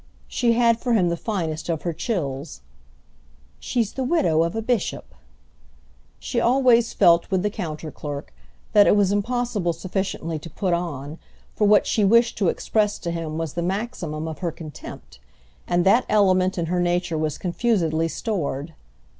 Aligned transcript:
she 0.27 0.53
had 0.53 0.79
for 0.79 0.93
him 0.93 1.09
the 1.09 1.15
finest 1.15 1.69
of 1.69 1.83
her 1.83 1.93
chills: 1.93 2.61
"She's 3.59 3.93
the 3.93 4.03
widow 4.03 4.41
of 4.41 4.55
a 4.55 4.61
bishop." 4.63 5.13
She 6.17 6.39
always 6.41 6.91
felt, 6.91 7.29
with 7.29 7.43
the 7.43 7.51
counter 7.51 7.91
clerk, 7.91 8.33
that 8.73 8.87
it 8.87 8.95
was 8.95 9.11
impossible 9.11 9.73
sufficiently 9.73 10.39
to 10.39 10.49
put 10.49 10.69
it 10.73 10.73
on; 10.73 11.19
for 11.53 11.67
what 11.67 11.85
she 11.85 12.03
wished 12.03 12.35
to 12.39 12.47
express 12.49 12.97
to 12.97 13.11
him 13.11 13.37
was 13.37 13.53
the 13.53 13.61
maximum 13.61 14.27
of 14.27 14.39
her 14.39 14.51
contempt, 14.51 15.19
and 15.67 15.85
that 15.85 16.07
element 16.09 16.57
in 16.57 16.65
her 16.65 16.79
nature 16.79 17.15
was 17.15 17.37
confusedly 17.37 18.07
stored. 18.07 18.73